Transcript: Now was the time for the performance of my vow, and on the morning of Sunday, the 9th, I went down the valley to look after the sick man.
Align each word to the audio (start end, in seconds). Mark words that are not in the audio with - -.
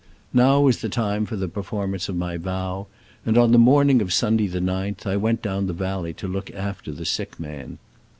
Now 0.33 0.61
was 0.61 0.81
the 0.81 0.89
time 0.89 1.27
for 1.27 1.35
the 1.35 1.47
performance 1.47 2.09
of 2.09 2.15
my 2.15 2.35
vow, 2.35 2.87
and 3.23 3.37
on 3.37 3.51
the 3.51 3.59
morning 3.59 4.01
of 4.01 4.11
Sunday, 4.11 4.47
the 4.47 4.59
9th, 4.59 5.05
I 5.05 5.15
went 5.15 5.43
down 5.43 5.67
the 5.67 5.73
valley 5.73 6.11
to 6.13 6.27
look 6.27 6.49
after 6.55 6.91
the 6.91 7.05
sick 7.05 7.39
man. 7.39 7.77